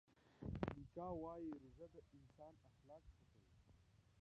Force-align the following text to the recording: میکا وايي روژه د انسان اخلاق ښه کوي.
میکا 0.77 1.07
وايي 1.21 1.49
روژه 1.63 1.87
د 1.93 1.95
انسان 2.15 2.53
اخلاق 2.69 3.03
ښه 3.13 3.23
کوي. 3.31 3.57